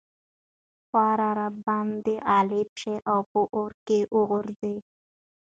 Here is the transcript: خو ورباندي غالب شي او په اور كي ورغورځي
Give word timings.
خو 0.87 1.03
ورباندي 1.19 2.15
غالب 2.27 2.69
شي 2.81 2.95
او 3.11 3.19
په 3.31 3.39
اور 3.55 3.71
كي 3.85 3.99
ورغورځي 4.15 4.75